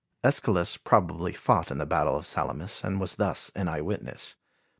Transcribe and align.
Æschylus 0.25 0.83
probably 0.83 1.31
fought 1.31 1.69
in 1.69 1.77
the 1.77 1.85
battle 1.85 2.15
of 2.17 2.25
Salamis 2.25 2.83
and 2.83 2.99
was 2.99 3.17
thus 3.17 3.51
an 3.55 3.67
eyewitness. 3.67 4.35